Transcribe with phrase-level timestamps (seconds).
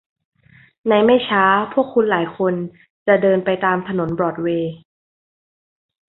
[0.87, 1.43] ในไม่ช้า
[1.73, 2.53] พวกคุณหลายคน
[3.07, 4.73] จะเดินไปตามถนนบรอดเวย์